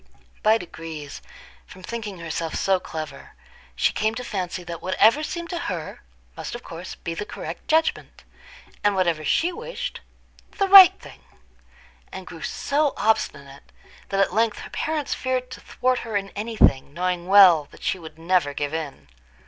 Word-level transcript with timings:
By 0.41 0.57
degrees, 0.57 1.21
from 1.67 1.83
thinking 1.83 2.17
herself 2.17 2.55
so 2.55 2.79
clever, 2.79 3.35
she 3.75 3.93
came 3.93 4.15
to 4.15 4.23
fancy 4.23 4.63
that 4.63 4.81
whatever 4.81 5.21
seemed 5.21 5.51
to 5.51 5.59
her, 5.59 6.01
must 6.35 6.55
of 6.55 6.63
course 6.63 6.95
be 6.95 7.13
the 7.13 7.23
correct 7.23 7.67
judgment, 7.67 8.23
and 8.83 8.95
whatever 8.95 9.23
she 9.23 9.53
wished, 9.53 9.99
the 10.57 10.67
right 10.67 10.99
thing; 10.99 11.21
and 12.11 12.25
grew 12.25 12.41
so 12.41 12.93
obstinate, 12.97 13.71
that 14.09 14.19
at 14.19 14.33
length 14.33 14.57
her 14.61 14.71
parents 14.71 15.13
feared 15.13 15.51
to 15.51 15.59
thwart 15.61 15.99
her 15.99 16.17
in 16.17 16.29
any 16.31 16.57
thing, 16.57 16.95
knowing 16.95 17.27
well 17.27 17.65
that 17.69 17.83
she 17.83 17.99
would 17.99 18.17
never 18.17 18.55
give 18.55 18.73
in. 18.73 19.07